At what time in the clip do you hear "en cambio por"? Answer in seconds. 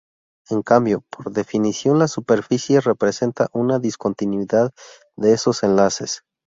0.49-1.31